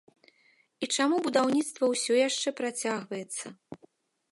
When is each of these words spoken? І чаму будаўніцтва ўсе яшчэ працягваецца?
І 0.85 0.89
чаму 0.95 1.19
будаўніцтва 1.27 1.91
ўсе 1.93 2.17
яшчэ 2.21 2.55
працягваецца? 2.63 3.45